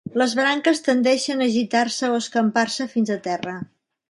Les 0.19 0.31
branques 0.37 0.79
tendeixen 0.87 1.43
a 1.45 1.49
agitar-se 1.51 2.09
o 2.15 2.19
escampar-se 2.23 2.89
fins 2.97 3.17
a 3.19 3.23
terra. 3.31 3.57